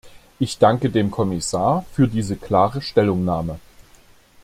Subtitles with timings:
[0.39, 3.59] Ich danke dem Kommissar für diese klare Stellungnahme.